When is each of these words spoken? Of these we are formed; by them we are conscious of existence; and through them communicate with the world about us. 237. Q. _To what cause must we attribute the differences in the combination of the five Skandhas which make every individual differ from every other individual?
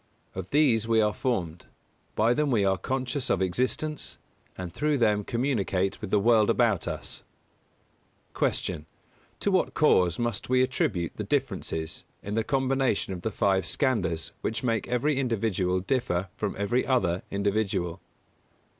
Of 0.33 0.49
these 0.49 0.87
we 0.87 0.99
are 0.99 1.13
formed; 1.13 1.67
by 2.15 2.33
them 2.33 2.49
we 2.49 2.65
are 2.65 2.75
conscious 2.75 3.29
of 3.29 3.39
existence; 3.39 4.17
and 4.57 4.73
through 4.73 4.97
them 4.97 5.23
communicate 5.23 6.01
with 6.01 6.09
the 6.09 6.17
world 6.17 6.49
about 6.49 6.87
us. 6.87 7.21
237. 8.33 8.87
Q. 9.39 9.51
_To 9.51 9.53
what 9.53 9.75
cause 9.75 10.17
must 10.17 10.49
we 10.49 10.63
attribute 10.63 11.11
the 11.17 11.23
differences 11.23 12.03
in 12.23 12.33
the 12.33 12.43
combination 12.43 13.13
of 13.13 13.21
the 13.21 13.29
five 13.29 13.63
Skandhas 13.63 14.31
which 14.41 14.63
make 14.63 14.87
every 14.87 15.17
individual 15.17 15.81
differ 15.81 16.29
from 16.35 16.55
every 16.57 16.83
other 16.83 17.21
individual? 17.29 18.01